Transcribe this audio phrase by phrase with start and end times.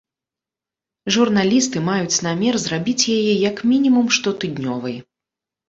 [1.15, 5.01] Журналісты маюць намер зрабіць яе як мінімум штотыднёвай.